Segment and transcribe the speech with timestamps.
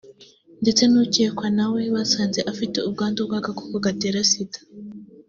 [0.61, 4.59] ndetse n’ukekwa na we basanze afite ubwandu bw’agakoko gatera Sida